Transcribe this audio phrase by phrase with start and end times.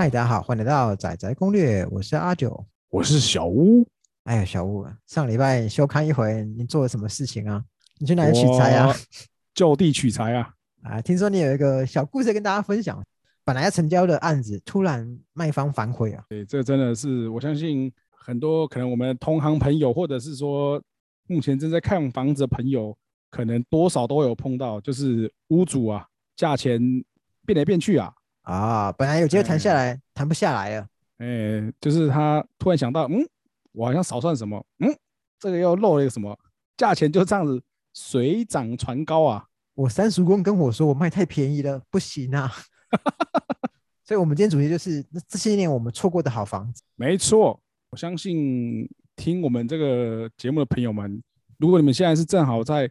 [0.00, 2.66] 嗨，大家好，欢迎来到仔仔攻略，我是阿九。
[2.88, 3.86] 我是小屋，
[4.24, 7.62] 哎呀，小屋，上礼拜休刊一回，你做了什么事情啊？
[7.98, 8.96] 你去哪里取材啊？
[9.52, 10.54] 就地取材啊！
[10.84, 12.98] 啊，听说你有一个小故事跟大家分享，
[13.44, 16.24] 本来要成交的案子，突然卖方反悔啊。
[16.30, 20.82] 对，这真的是我相信很多可能我们同行朋友，或者是说
[21.28, 22.96] 目前正在看房子的朋友，
[23.30, 26.06] 可能多少都有碰到，就是屋主啊，
[26.36, 26.80] 价钱
[27.44, 28.10] 变来变去啊，
[28.50, 30.86] 啊，本来有机会谈下来，谈不下来了。
[31.18, 33.24] 哎，就是他突然想到，嗯，
[33.70, 34.92] 我好像少算什么，嗯，
[35.38, 36.36] 这个又漏了一个什么，
[36.76, 37.62] 价钱就这样子
[37.94, 39.46] 水涨船高啊。
[39.74, 42.50] 我三叔公跟我说，我卖太便宜了，不行啊。
[44.02, 46.82] 所以，我们今天主题就是那这些年我们错过的好房子。
[46.96, 51.22] 没错，我相信听我们这个节目的朋友们，
[51.56, 52.90] 如果你们现在是正好在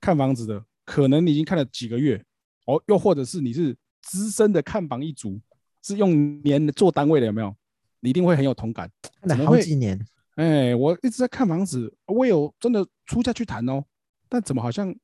[0.00, 2.20] 看房子的，可能你已经看了几个月
[2.64, 3.76] 哦，又或者是你是
[4.06, 5.40] 资深的看房一族，
[5.82, 7.54] 是用年做单位的，有没有？
[8.00, 8.90] 你一定会很有同感。
[9.20, 9.98] 看了怎么会好几年，
[10.36, 13.82] 哎，我一直在看房子，我有真的出价去谈哦，
[14.28, 14.94] 但怎么好像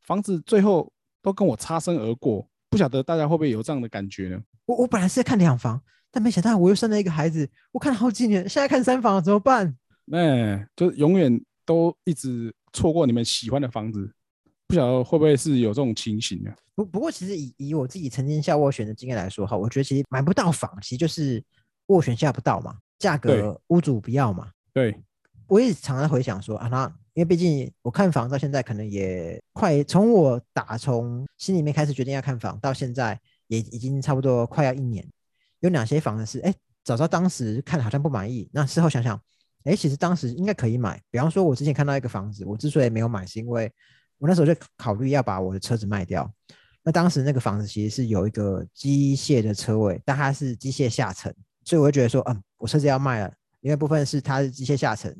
[0.00, 2.46] 房子最后都跟我擦身而过？
[2.68, 4.40] 不晓得大家会不会有这样的感觉呢？
[4.66, 5.80] 我我本来是在看两房，
[6.10, 9.76] 但没想到我又生了一个孩子，我看了好几年，现在看三房了怎么办？
[10.12, 14.12] 哎，就永远都一直错过你们喜欢的房子，
[14.66, 16.52] 不晓得会不会是有这种情形呢？
[16.84, 21.42] 不不过，其实以以我自己曾经下斡旋的经验来说，哈，我觉得其实买不到房，其实就是
[21.88, 24.50] 斡旋下不到嘛，价格屋主不要嘛。
[24.72, 24.98] 对，
[25.46, 35.06] 我也常常回想说啊，那因为毕竟我看房到现在可能也快，从我打从心里面开始决定要看房到现在，也已经差不多快要一年。
[35.58, 39.20] 有哪些房子是哎，早知道当时看好像不满意，那事后想想，
[39.64, 40.98] 哎，其实当时应该可以买。
[41.10, 43.70] 比方说，我之前看到一个房子，我之所以没有买，是因为
[44.18, 46.32] 我那时候就考虑要把我的车子卖掉。
[46.90, 51.32] 那当时那个房子其实是有一个机械的车位，但它是机械下沉，
[51.64, 55.16] 所以我会觉得说，嗯，我车子要卖了，另外一部分是它是机械下沉，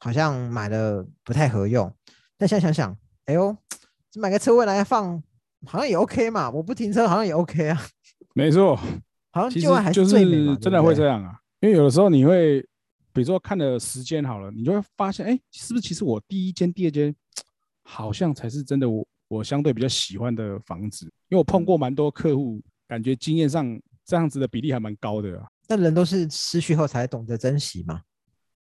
[0.00, 1.90] 好像买了不太合用。
[2.36, 3.56] 但现在想想，哎呦，
[4.10, 5.22] 这买个车位来放，
[5.64, 7.82] 好像也 OK 嘛，我不停车好像也 OK 啊，
[8.36, 8.76] 没错，
[9.30, 11.22] 好像其旧爱还就是最美嘛，真的会这样。
[11.22, 12.60] 样啊，因为有的时候你会，
[13.14, 17.16] 比如说看的时间好了，你就会发现，哎，是不是其实我第一间、第二间
[17.82, 25.46] 好像才是真的我我相对比较喜欢的房子，因为我碰过蛮多客户，感觉经验上这样子的比例还蛮高的啊。
[25.68, 28.00] 那人都是失去后才懂得珍惜嘛。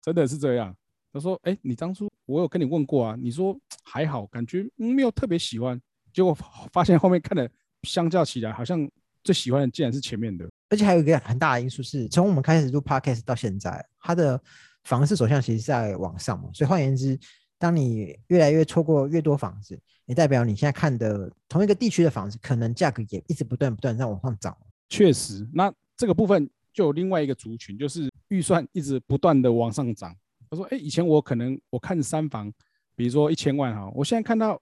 [0.01, 0.75] 真的是这样。
[1.13, 5.81] 他说：“哎、你当初我有跟你问过啊，你说还好，感觉、嗯、没有特别喜欢，
[6.13, 7.49] 结果发发现后面看的
[7.84, 8.88] 相较起来，好像
[9.23, 10.47] 最喜欢的竟然是前面的。
[10.69, 14.39] 而且还有一个很大的因素是，从我们开始录 podcast 到现在，它的
[14.84, 16.49] 房市走向其实是在往上嘛。
[16.53, 17.17] 所以换言之，
[17.59, 24.56] 当你越来越错过越多房子，也代表你现在看的同一个地区的房子，可能价格也一直不断不断在往上涨。
[24.90, 30.16] 确实，那这个部分就有另外一个族群，就是预算一直不断的往上涨。
[30.50, 32.51] 他说：，哎、以前我可能我看三房，
[32.96, 34.62] 比如说一千万哈，我现在看到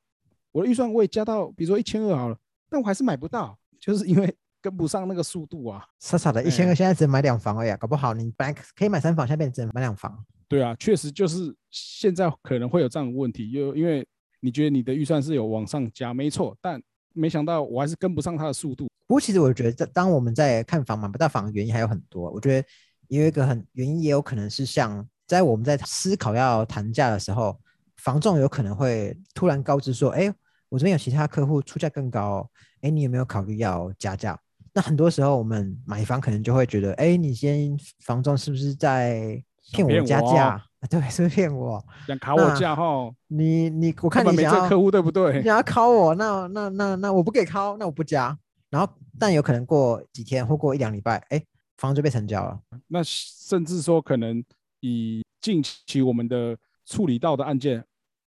[0.51, 2.38] 我的预算我也加到，比如说一千二好了，
[2.69, 5.85] 但我还是买不到，就是因为 跟不上那个速度啊。
[6.00, 10.25] 傻傻的，一千哎二现在只能买两房而已、啊，搞不好你本来可以买三房，现在变成只能买两房。
[10.47, 14.06] 对啊，确实就是现在可能会有这样的问题，就因为
[14.39, 16.81] 你觉得你的预算是有往上加，没错，但
[17.13, 18.88] 没想到我还是跟不上它的速度。
[19.07, 22.29] 不过其实我觉得，当我们在看房买不到房的原因还有很多。
[22.31, 22.67] 我觉得
[23.07, 27.59] 有一个很原因，也有可能是像在我们在思考要谈价的时候，
[27.97, 30.34] 房仲有可能会突然告知说：“哎，
[30.69, 32.50] 我这边有其他客户出价更高哦，
[32.81, 34.39] 哎，你有没有考虑要加价？”
[34.73, 39.41] 那很多时候我们买房可能就会觉得：“哎，你先房仲是不是在
[39.72, 40.48] 骗我加价？
[40.50, 41.84] 啊 对，是不是骗我？
[42.06, 45.44] 想卡我那价哈，你你我看你想要没这客户对不对你？
[45.44, 48.38] 想要敲我，那那那那我不给敲，那我不加。
[48.70, 51.44] 然后，但有可能过几天或过一两礼拜，哎，
[51.78, 52.59] 房子就被成交了。
[52.88, 54.44] 那甚至说可能
[54.81, 56.56] 以近期我们的
[56.86, 57.84] 处理到的案件，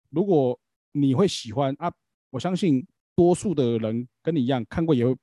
[0.09, 0.57] 如果
[0.93, 1.91] 你会喜欢啊，
[2.31, 2.83] 我相信
[3.15, 5.15] 多数的人跟你一样看过也会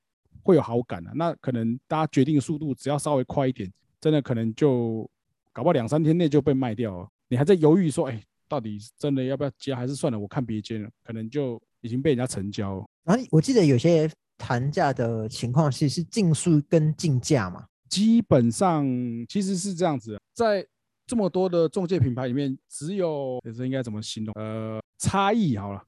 [0.43, 5.09] 会有好感的、那可能大家决定速度只要稍微快一点，真的可能就
[5.55, 7.09] 搞不好两三天内就被卖掉了。
[7.29, 12.85] 你还在犹豫说，哎，到底真的要不要接，还是算了，我看别间了，可能就已经被人家成交了。
[13.05, 18.85] 然后我记得有些谈价的情况是是竞速跟竞价嘛，基本上
[19.29, 20.67] 其实是这样子，在
[21.07, 24.35] 这么多的中介品牌里面，只有这应该怎么形容？
[24.35, 25.83] 呃，差异好了，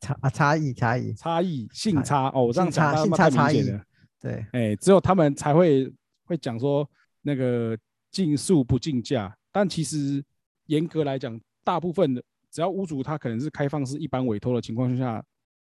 [0.00, 3.84] 差啊差异差异，差异性差哦，我这样性差性差差异太明显了。
[4.20, 5.92] 对，哎，只有他们才会
[6.24, 6.88] 会讲说
[7.22, 7.76] 那个
[8.12, 10.22] 竞速不竞价，但其实
[10.66, 15.20] 严格来讲，大部分的只要屋主他可能是开放式一般委托的情况下，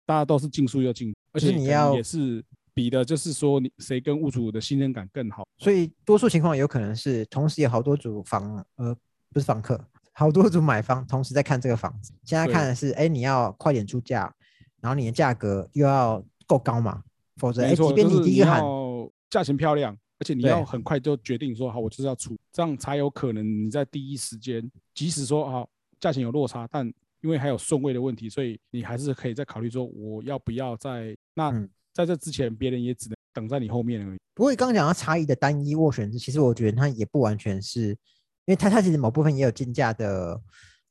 [0.04, 2.44] 大家都是竞速就竞，而且你要也是
[2.74, 5.46] 比的就是说你谁跟屋主的信任感更好。
[5.58, 8.94] 所以多数情况有可能是同时有好多组房，呃，
[9.32, 9.80] 不是房客，
[10.12, 12.12] 好多组买方同时在看这个房子。
[12.24, 14.34] 现在看的是，哎，你要快点出价，
[14.80, 17.04] 然后你的价格又要够高嘛，
[17.36, 25.66] 否则，哎，即便你第一个喊，要价钱漂亮，而且你要很快就决定说好，我就是要出，这样才有可能你在第一时间，即使说啊
[25.98, 26.86] 价钱有落差，但
[27.22, 34.18] 因为还有顺位的问题，所以你还是可以再考虑说我要不要在那嗯在这之前，别人也只能等在你后面而已。
[34.32, 37.96] 不过刚刚讲到差异的单一斡旋制，其实我觉得它也不完全是，因
[38.46, 40.40] 为它它其实某部分也有竞价的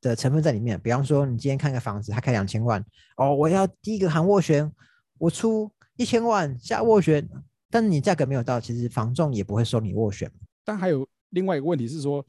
[0.01, 0.77] 的成分在里面。
[0.81, 2.85] 比方说，你今天看个房子，它开两千万，
[3.15, 4.69] 哦，我要第一个喊斡旋，
[5.17, 7.25] 我出一千万下斡旋，
[7.71, 10.29] 但你价格没有到，其实房仲也不会收你斡旋。
[10.63, 12.23] 但还有另外一个问题是说，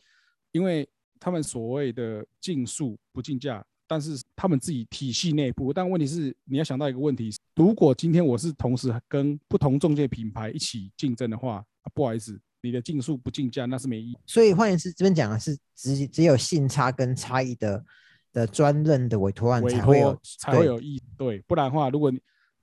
[0.52, 14.18] 因为他们所谓的竞速不竞价，但是他们自己体系内部，但问题是你要想到一个问题，如果今天我是同时跟不同中介品牌一起竞争的话，啊、不好意思，你的竞速不竞价那是没意义。
[14.26, 17.84] 所以换言之，这边讲的是只只有信差跟差异的
[18.32, 22.20] 的专任的委托案委才会有托才会有意义，对，不然的话，如果你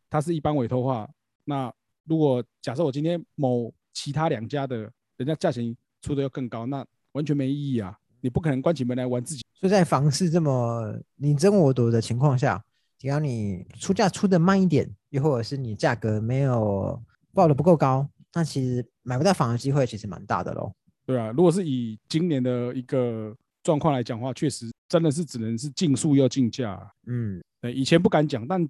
[0.09, 1.07] 它是一般委托的话，
[1.45, 1.71] 那
[2.09, 4.77] 如果假设我今天某其他两家的
[5.15, 7.95] 人家价钱出的要更高，那完全没意义啊！
[8.19, 9.43] 你不可能关起门来玩自己。
[9.59, 12.63] 所以在房市这么你争我夺的情况下，
[12.97, 16.99] 只要你出价出的慢一点，又或者是你价格没有
[17.33, 20.73] 报的不够高，那其实买不到房的机会其实蛮大的喽。
[21.05, 26.91] 对啊，如果是以今年的一个状况来讲的话，确实真的是只能是竞速又竞价啊。
[27.07, 28.67] 嗯，对，以前不敢讲，但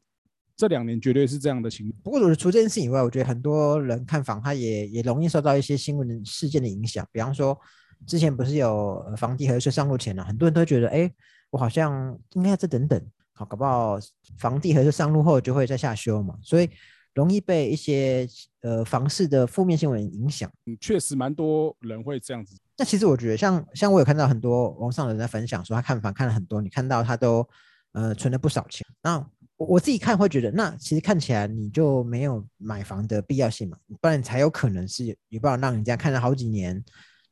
[0.59, 2.01] 这两年绝对是这样的情况。
[2.03, 7.07] 不过除除这件事以外，我觉得很多人看房，他也也容易受到一些新闻事件的影响。
[7.13, 7.57] 比方说，
[8.05, 11.09] 之前不是有呃房地合一税上路前了、很多人都觉得，哎，
[11.49, 13.01] 我好像应该要再等等，
[13.31, 13.97] 好，搞不好
[14.37, 16.69] 房地合一税上路后就会再下修嘛，所以
[17.13, 18.27] 容易被一些
[18.59, 20.51] 呃房市的负面新闻影响。
[20.65, 22.57] 嗯，确实蛮多人会这样子。
[22.77, 27.47] 那其实我觉得像，像我有看到很多网上的人在分享说，他看房看了很多，你看到他都
[27.93, 28.85] 呃存了不少钱。
[29.01, 29.25] 那
[29.59, 36.81] 我我自己看会觉得，那其实看起来你就没有买房的必要性嘛，不然才有可能是有办法让人家看了好几年，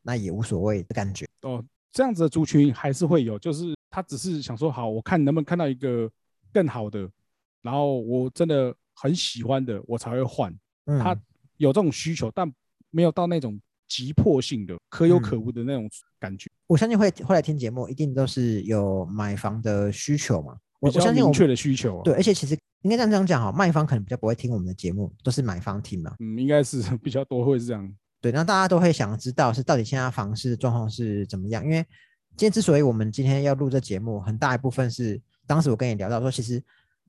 [0.01, 1.25] 那也无所谓的感觉。
[1.43, 1.63] 哦，
[1.93, 6.11] 这样子的族群还是会有，就是他只是想说，好，我看能不能看到一个
[6.51, 7.09] 更好的，
[7.61, 10.53] 然后我真的很喜欢的，我才会换。
[10.85, 11.17] 嗯，他
[11.55, 12.51] 有这种需求，但
[12.89, 13.57] 没有到那种
[13.87, 15.89] 急迫性的、可有嗯可无的那种
[16.19, 20.57] 感觉，我相信会会来听节目，一定都是有买房的需求嘛。
[20.79, 22.01] 我我相信明确的需求、啊。
[22.03, 26.13] 对，，而且其实应该这样这样讲哈，卖方可能比较不会听我们的节目，都是买方听嘛。
[26.19, 27.91] 嗯，应该是比较多会是这样。
[28.19, 31.63] 对，那大家都会想知道是到底现在房市的状况是怎么样？
[31.63, 31.85] 因为
[32.35, 36.61] 今天之所以我们今天要录这节目，很大一部分是当时我跟你聊到说，其实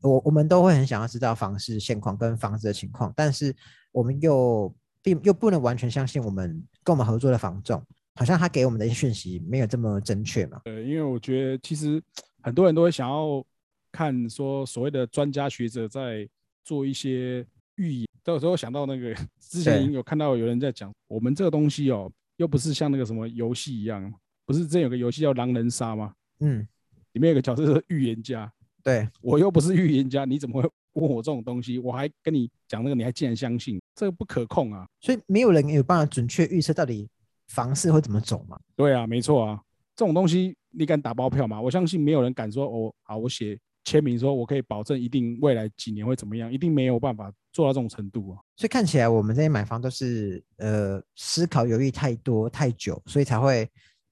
[0.02, 3.54] 我我们都会很想要知道房市现况跟房子的情况，但是
[3.92, 7.82] 我们又并又不能完全相信我们跟我们合作的房仲，
[8.14, 10.60] 好像他给我们的一些讯息没有这么正确嘛。
[10.64, 12.02] 呃，因为我觉得其实
[12.42, 13.44] 很多人都会想要
[13.90, 16.29] 看说所谓的专家学者在
[16.64, 17.44] 做一些
[17.76, 24.12] 预言，都有时候想到那个 之前有看到有人在讲，我们这个东西哦，又不是像那个什么游戏一样，
[24.44, 26.12] 不是之前有个游戏叫狼人杀吗？
[26.40, 26.67] 嗯，
[27.12, 28.52] 里面有个角色是预言家，
[28.82, 31.78] 对， 我又不是预言家，你怎么会问我这种东西？
[31.78, 33.80] 我还跟你讲那个，你还竟然相信？
[33.95, 34.87] 这个不可控啊！
[35.00, 37.09] 所以没有人有办法准确预测到底
[37.49, 38.59] 房市会怎么走嘛。
[38.76, 39.61] 对啊，没错啊，
[39.97, 41.61] 这种东西你敢打包票吗？
[41.61, 48.38] 我相信没有人敢说，哦，好，我写签名说我可以保证一定未来几年会怎么样，一定没有办法做到这种程度啊。
[48.54, 53.66] 所以看起来我们这些买房都是呃思考犹豫太多太久，所以才会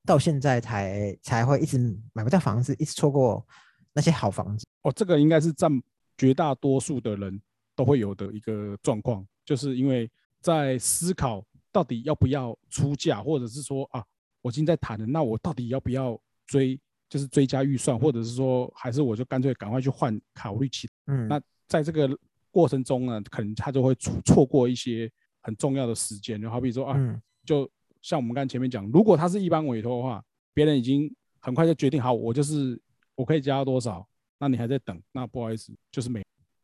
[0.07, 1.79] 到现在才才会一直
[2.15, 3.47] 买不到房子，一直错过
[3.93, 4.65] 那些好房子。
[4.83, 5.71] 哦，这个应该是占
[6.17, 7.39] 绝大多数的人
[7.75, 14.03] 都会有的一个状况，就是因为在思考到底要不要出价，或者是说啊，
[14.41, 16.81] 我已经在谈了，那我到底要不要追，
[17.17, 22.07] 就是追加预算，或者是说，还是我就干脆赶快去换，考虑其嗯，那在这个
[22.51, 27.67] 过程中呢，可能他就会错错过一些很重要的时间，就好比说啊，嗯就
[28.03, 32.79] 像我们刚才前面讲，如果他是一般委托的话，别人已经很快就决定好，我就是
[33.15, 34.07] 我可以加到多少，
[34.39, 36.23] 那你还在等，那不好意思，就是没。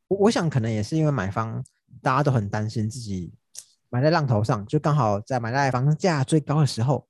[0.08, 1.64] 我我想可能也是因为买方
[2.02, 3.32] 大家都很担心自己
[3.88, 7.08] 买在浪头上，就刚好在买在房价最高的时候，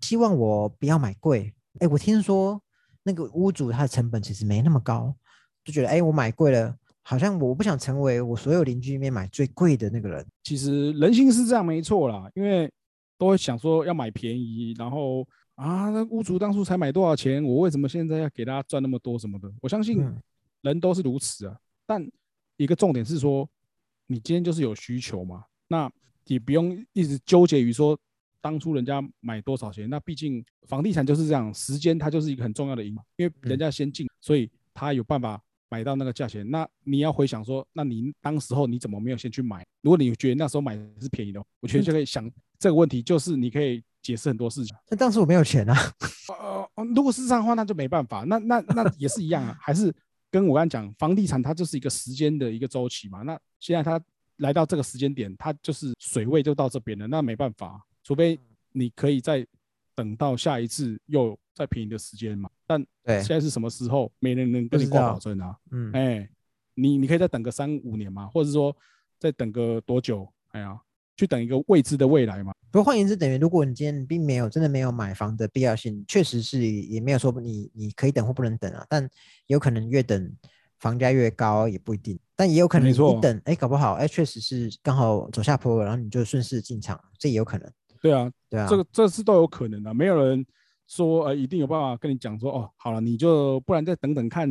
[0.00, 1.52] 希望我不要买贵。
[1.80, 2.62] 哎，我听说
[3.04, 5.14] 那个屋主他的成本其实没那么高，
[5.62, 10.26] 就觉得哎，我买贵了，好像我不想成为我所有邻居里面买最贵的那个人。
[10.42, 12.68] 其实人性是这样没错啦，因为
[13.16, 19.52] 都会想说要买便宜，然后啊，那屋主当初才买多少钱，我为什么现在要给他赚那么多什么的？
[19.60, 20.20] 我相信嗯
[20.62, 21.56] 人都是如此啊，
[21.86, 22.04] 但
[22.56, 23.46] 一个重点是说，
[24.06, 25.90] 你今天就是有需求嘛，那
[26.24, 27.98] 也不用一直纠结于说
[28.44, 29.88] 当初人家买多少钱。
[29.88, 36.46] 那毕竟房地产就是这样，时间它就是一个很重要的因，因为人家先进，所以他有办法买到那个价钱。
[36.50, 39.66] 那你要回想说，那你当时候你怎么没有先去买？
[39.80, 44.76] 如果你觉得那时候买是便宜的，我觉得就可以想这个问题，就是你可以解释很多事情。
[44.90, 45.74] 那当时我没有钱啊。
[46.28, 48.24] 呃，如果是这样的话，那就没办法。
[48.24, 49.90] 那那那也是一样啊， 还是
[50.30, 53.22] 跟我刚讲，房地产它就是一个时间的一个周期嘛。
[53.22, 53.98] 那现在它
[54.38, 58.38] 来到这个时间点，它就是水位就到这边了，那没办法，除非
[58.70, 59.44] 你可以再
[59.96, 62.48] 等到下一次又再便宜的时间嘛。
[62.64, 65.58] 但现在是什么时候，没人能跟你挂保证啊。
[65.72, 66.28] 嗯，哎，
[66.74, 68.76] 你你可以再等个三五年嘛，或者说
[69.18, 70.32] 再等个多久？
[70.52, 70.78] 哎呀。
[71.16, 72.52] 去等一个未知的未来嘛？
[72.72, 78.84] 不过换言之，等于如果你今天并没有真的没有买房的必要性，确实是也没有说你你可以等或不能等啊。
[78.88, 79.08] 但
[79.46, 80.36] 有可能越等
[80.80, 87.72] 房价越高也不一定，但也有可能你等哎搞不好哎确实是刚好走下坡，然后你就顺势进场，这也有可能。
[88.04, 90.44] 对啊，对啊，这个这是都有可能的，没有人
[90.86, 94.46] 说呃一定有办法跟你讲说哦好了你就不然再等等看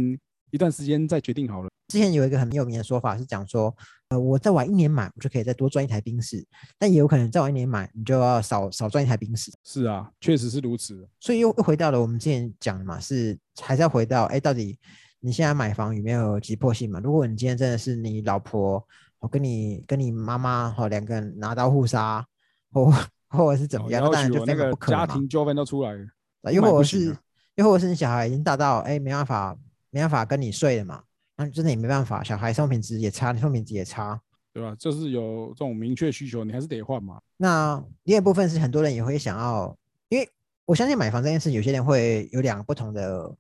[0.50, 1.70] 一段时间再决定好了。
[1.88, 3.72] 之前有一个很有名的说法是讲说，
[4.10, 6.44] 呃，我再晚一年买，我就可以再多赚一台冰室，
[6.80, 9.52] 但也有可能再晚一年买，你就要少少赚一台冰室。
[9.64, 11.08] 是啊，确实是如此。
[11.20, 14.80] 所以又又回到了我们之前讲的嘛，是还是要回到，哎，到底
[15.20, 17.00] 你现在买房有没有急迫性嘛？
[17.00, 18.84] 如果你今天真的是你老婆，
[19.20, 22.26] 我跟你跟你妈妈哦两个人拿刀互杀，
[22.72, 22.92] 或
[23.38, 26.52] 或者是怎么样，当然就那个家庭纠纷都出来了。
[26.52, 27.18] 又或者是
[27.56, 29.58] 又或者是你小孩已经大到哎没办法
[29.90, 31.04] 没办法跟你睡了嘛？
[31.36, 34.22] 那真的也没办法，小孩生活品质也差，你生活品质也差，
[34.54, 34.76] 对吧？
[34.78, 37.20] 就是有这种明确需求，你还是得换嘛。
[37.38, 39.76] 那另一部分是很多人也会想要，
[40.10, 40.30] 因为
[40.66, 43.36] 我相信买房这件事，有些人会有两个不同的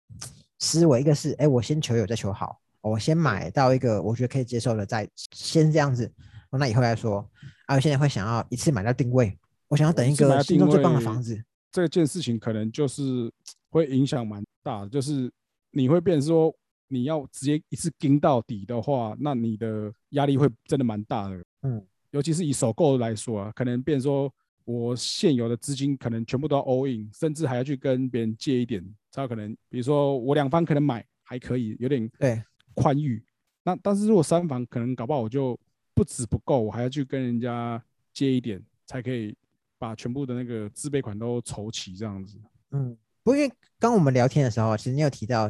[0.57, 6.11] 思维，一个是，哎，我先求有再求好，我先买到一个我觉得可以接受的，再先这样子，
[6.49, 7.27] 那以后来说，
[7.67, 9.37] 啊，有些人会想要一次买到定位，
[9.73, 13.31] 我想要等一个心中最棒的房子，这件事情可能就是
[13.71, 15.31] 会影响蛮大的，就是
[15.71, 16.55] 你会变说。
[16.89, 21.43] 你要直接一次盯到底的话，那你的压力会真的蛮大的。
[21.63, 24.31] 嗯，尤其是以首购来说啊，可能变说
[24.63, 29.57] 我现有的资金可能全部都要 all in，甚至还要去跟别人借一点，才有可能。
[29.69, 32.39] 比如说我两方可能买还可以，有点对
[32.75, 33.23] 宽裕。
[33.63, 35.59] 那但是如果三房可能搞不好我就
[35.95, 39.35] 不止不够，我还要去跟人家借一点，才可以
[39.83, 42.37] 把全部的那个自备款都筹齐这样子。
[42.71, 45.49] 嗯，不因为刚我们聊天的时候，其实你有提到。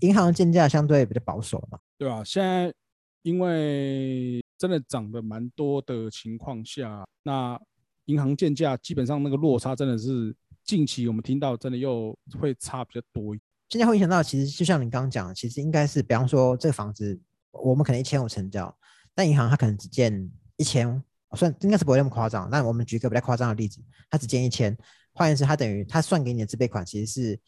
[0.00, 2.22] 银行建价相对比较保守嘛，对吧？
[2.22, 2.70] 现在
[3.22, 7.58] 因为真的涨得蛮多的情况下，那
[8.04, 13.34] 银行建价基本上那个落差真的是近期我们听到真的又会差比较多。
[13.70, 17.18] 现在会影响到，其实就像你刚刚讲，其实应该是，比方说这个房子
[17.50, 18.76] 我们可能一千五成交，
[19.14, 21.02] 但银行它可能只建一千，
[21.36, 22.48] 算应该是不会那么夸张。
[22.50, 23.80] 那我们举个比较夸张的例子，
[24.10, 24.76] 它只建一千，
[25.14, 27.40] 换言之，它等于它算给你的自备款其实是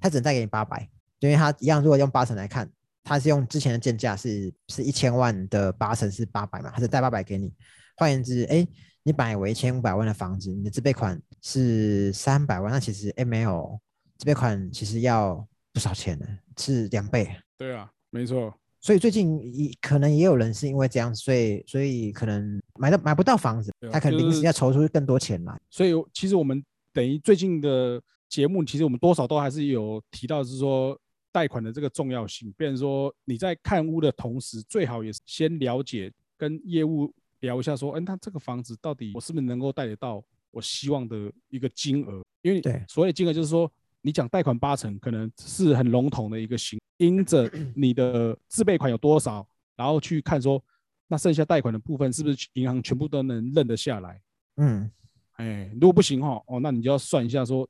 [0.00, 0.88] 它只能贷给你八百。
[1.20, 2.70] 因为它一样，如果用八成来看，
[3.02, 7.52] 它是用之前的建价是是一千万的八成是八百嘛，他是贷八百给你。
[7.96, 8.66] 换言之，哎，
[9.02, 13.80] 你买为一千五百万的房子，你的自备款是三百万，那其实 M L
[14.16, 16.26] 自备款其实要不少钱呢，
[16.56, 17.28] 是两倍。
[17.56, 18.54] 对啊，没错。
[18.80, 25.60] 所以最近也可能也有人是因为这样，所以所以可能买到买不到房子，他可能临时要筹出更多钱来。
[25.70, 30.98] 所以其实我们等于最近的节目，其实我们多少都还是有提到，是说。
[31.30, 42.24] 贷款的这个重要性，变成说你在看屋的同时，最好也是先了解跟业务聊一下，说，嗯，那这个房子到底我是不是能够贷得到我希望的一个金额？
[42.40, 43.70] 因为对所谓金额就是说，
[44.08, 47.46] 你讲贷款八成，可能是很笼统的一个形，因着
[47.76, 49.46] 你的自备款有多少，
[49.76, 50.64] 然后去看说，
[51.08, 54.18] 那剩下贷款的部分是不是银行全部都能认得下来？
[54.56, 54.90] 嗯，
[55.32, 57.68] 哎，如果不行哈，哦，那你就要算一下说，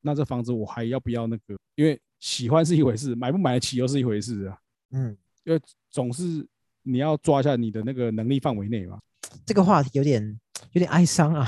[0.00, 1.54] 那这房子我还要不要那个？
[1.74, 4.58] 因为喜欢是一回事，买不买得起又是一回事啊。
[4.92, 5.14] 嗯，
[5.44, 5.60] 因为
[5.90, 6.46] 总是
[6.82, 8.98] 你要抓一下你的那个能力范围内嘛。
[9.44, 10.40] 这个话题有点
[10.72, 11.46] 有点哀伤啊。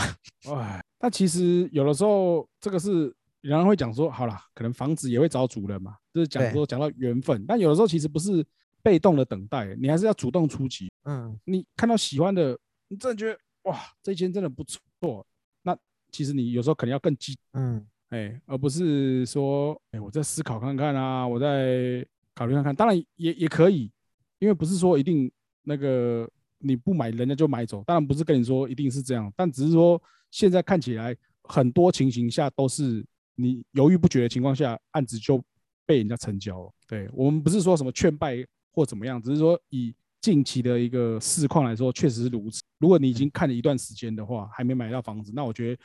[0.50, 3.14] 哎，但其实有的时候这个是
[3.48, 7.44] 有人会讲说，好了，可能房子也会找主人嘛，就是讲说讲到缘分。
[7.46, 8.44] 但有的时候其实不是
[8.82, 10.90] 被动的等待，你还是要主动出击。
[11.04, 15.26] 嗯，你看到喜欢的，你真的觉得哇，这间真的不错，
[15.62, 15.76] 那
[16.10, 17.36] 其实你有时候可能要更激。
[17.52, 17.86] 嗯。
[18.10, 22.74] 哎，而不是说，哎，我在思考看看啊，我在考虑看看。
[22.74, 23.90] 当然也也可以，
[24.38, 25.28] 因为不是说一定
[25.64, 27.82] 那个你不买，人家就买走。
[27.84, 30.00] 当然不是跟你说一定是这样，但只是说
[30.30, 33.04] 现在看起来很多情形下都是
[33.36, 35.42] 你犹豫不决的情况下，案子就
[35.86, 36.72] 被人家成交了。
[36.88, 42.62] 对我们不是说什么劝败或怎么样，只是说以近期的一个市况来说，确实是如此。
[42.78, 45.82] 如果你已经看了一段时间的话，还没买到房子，那我觉得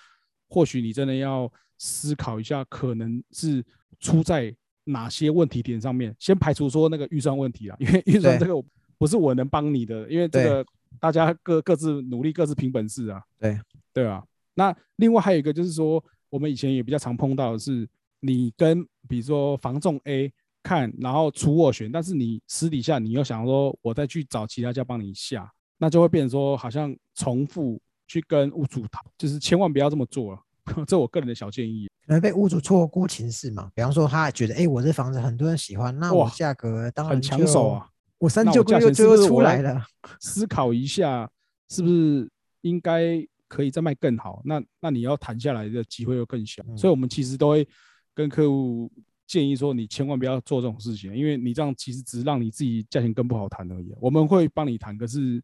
[0.50, 3.64] 或许你真的要思考一下，可能是
[4.00, 4.56] 出在
[4.86, 6.16] 哪些问题点上面。
[6.18, 8.54] 先排除说那个预算问题啊，因为预算这个
[8.98, 10.66] 不是我能帮你的，因为这个
[11.00, 13.22] 大家各各自努力，各自凭本事啊。
[13.38, 13.60] 对
[13.94, 14.24] 对啊。
[14.56, 17.88] 那另外还有一个就是说，我们以前也比较常碰到的是，
[18.22, 20.34] 你跟比如说房仲 A
[20.64, 30.40] 看，然后出斡旋，但是你私底下你又想说，我再去找其他家帮你下，那就会变成说好像重复去跟屋主讨，就是千万不要这么做了。
[30.88, 31.88] 这我个人的小建议。
[32.08, 39.84] 可能被屋主错估情势嘛，比方说他觉得，哎，我这房子很多人喜欢，那我价格当然很抢手啊，我三九个月就出来了。
[40.20, 41.30] 思考一下，
[41.70, 43.28] 是不是应该？
[43.52, 47.68] 可以再卖更好，那那你要谈下来的机会又更小，所以我们其实都会
[48.14, 48.90] 跟客户
[49.28, 53.94] 建议说，你千万不要做这种事情，因为你这样其实只是让你自己价钱更不好谈而已。
[54.00, 55.44] 我们会帮你谈，可是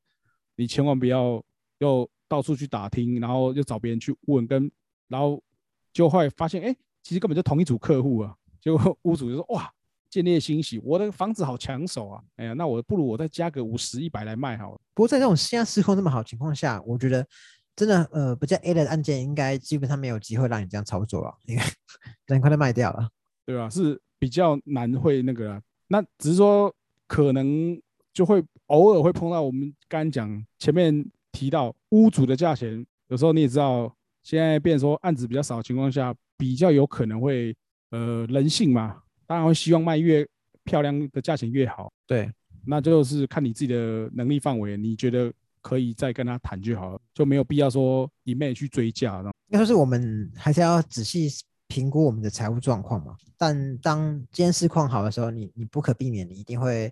[0.56, 1.44] 你千万不要
[1.80, 4.72] 又到处去打听，然后又找别人去问，跟
[5.10, 5.44] 然后
[5.92, 6.74] 就会发现，哎，
[7.04, 8.34] 其实根本就同一组客户啊。
[8.62, 9.70] 结果屋主就说，哇，
[10.10, 12.24] 建立欣喜，我的房子好抢手啊！
[12.38, 14.80] 哎呀，那我不如我再加个五十一百来卖好了。
[14.94, 17.28] 不过在这种现在市况那么好情况下，我觉得。
[17.78, 21.62] 真的，呃，不叫 A 的案件，应该基本上没有机会让你这样操作了，因为
[22.28, 23.08] 很快就卖掉了，
[23.46, 23.70] 对吧？
[23.70, 26.74] 是比较难会那个，那只是说
[27.06, 27.80] 可能
[28.12, 37.56] 就会偶尔会碰到我们刚刚讲前面提到屋主的价钱，有时候你也知道，现在变说案子比较少的情况下，比较有可能会
[37.92, 40.28] 呃人性嘛，当然会希望卖越
[40.64, 42.28] 漂亮的价钱越好，对，
[42.66, 45.32] 那就是看你自己的能力范围，你觉得。
[45.68, 49.22] 可以再跟他谈就好了，就没有必要说一昧去追价。
[49.50, 51.30] 应该说是我们还是要仔细
[51.68, 53.18] 评估我们的财务状况嘛。
[53.38, 56.90] 但当今天市况好的时候，你你不可避免，你一定会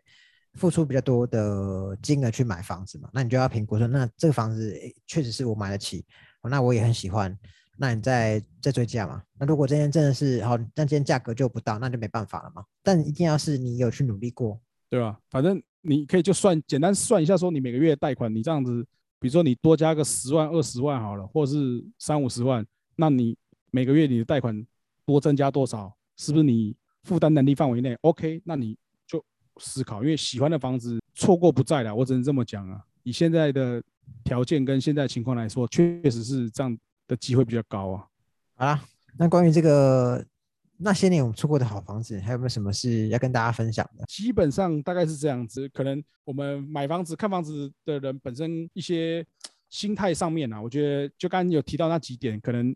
[0.56, 3.10] 付出比较多的金额去买房子嘛。
[3.14, 6.06] 那你就要评估说，那这个房子确实是我买得起，
[6.44, 7.34] 那我也很喜欢。
[7.78, 9.24] 那你再再追价嘛。
[9.40, 12.66] 那如果今天真的是好，那今天价格就不到，那就没办法了嘛。
[12.84, 15.20] 但一定要是你有去努力过，对吧？
[15.30, 15.62] 反正。
[15.88, 18.84] 你可以就算简单算一下，说你每个月贷款，你这样子，
[19.20, 23.38] 比如说你多加个十万、二十万好了，或者是三五十万，那你
[23.70, 24.66] 每个月你的贷款
[25.06, 29.24] 多增加多少，是不是你负担能力范围内？OK，那你就
[29.58, 32.84] 思考，因为喜欢的房子错过不在了，我只能这么讲啊。
[33.04, 33.80] 以现在的
[34.24, 36.76] 条件跟现在情况来说，确实是这样
[37.08, 38.08] 的机会比较高啊。
[38.56, 38.84] 好啦，
[39.20, 40.26] 那关于这个。
[40.78, 44.06] 那些年我们出过的好房子，还有没有什么是要跟大家分享的？
[44.08, 49.26] 基本上大概是这样子，可能我们买房子、看房子的人本身一些
[49.70, 52.76] 心态上面啊，我觉得就刚刚有提到那几点，可能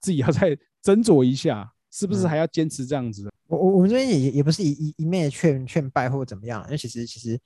[0.00, 0.50] 自己要再
[0.82, 3.28] 斟酌一下，是不是还要坚持这样子？
[3.48, 7.38] 我我我们这边也也不是一一一面劝劝败或怎么样，因为其实其实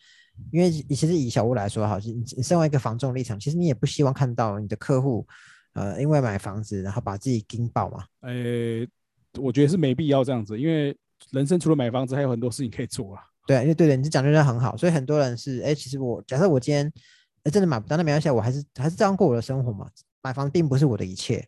[0.52, 5.26] 因为其实以小屋来说，哈，你你身为一个房仲立场，其实你也不希望看到你的客户
[5.72, 8.04] 呃因为买房子然后把自己惊爆嘛？
[8.20, 8.86] 呃。
[9.38, 10.96] 我觉得是没必要这样子，因为
[11.30, 13.22] 人生除了买房子，还有很多事情可以做啊。
[13.46, 16.90] 对，因为对的，你讲的真的很好，所以很多人是，哎，其实我假设我今天，
[17.42, 19.86] 哎，真的买不到，那没关系，我还是还是这样过我的生活嘛。
[20.22, 21.46] 买房并不是我的一切，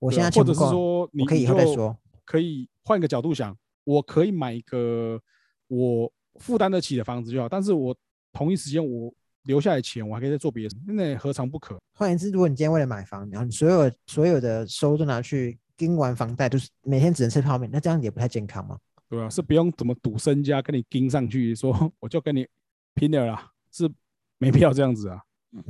[0.00, 1.94] 我现在或者是说，你可以以后再说，
[2.24, 5.20] 可以换个角度想，我可以买一个
[5.68, 7.94] 我负担得起的房子就好，但是我
[8.32, 11.78] 同一时间我留下来钱，我还可以再做别的，那何尝不可？
[11.92, 15.58] 换言之，如果你今天为了买房，然后你所有所有的收入都拿去。
[15.76, 18.78] 盯完房贷就是每天只能吃泡面，那这样也不太健康嘛？
[19.08, 22.46] 对啊，是不用怎么赌身家跟你盯上去，说我就跟你
[22.94, 23.90] 拼了啦，是
[24.38, 25.20] 没必要这样子啊。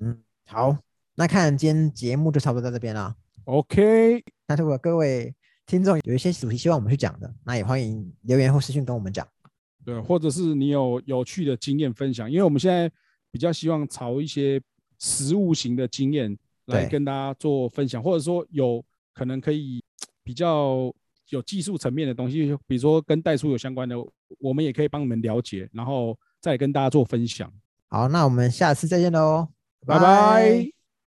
[0.00, 0.76] 嗯，好，
[1.14, 3.14] 那看今天节目就差不多到这边了。
[3.44, 5.34] OK，那如果各位
[5.66, 9.26] 听众有一些主题希望我们去讲的，那也欢迎留言或私信跟我们讲。
[9.84, 12.90] 对，或者是你有有趣的经验分享，因为我们现在
[13.30, 14.62] 比较希望朝一些
[14.98, 16.34] 实物型的经验
[16.66, 18.82] 来跟大家做分享，或者说有
[19.14, 19.82] 可能可以。
[20.26, 20.90] 比较
[21.28, 23.94] 有技术层面的东西，比如说跟代数有相关的，
[24.40, 27.52] 我们也可以帮你们了解，然后再跟大家做分享。
[27.88, 29.48] 好，那我们下次再见喽，
[29.86, 30.73] 拜拜。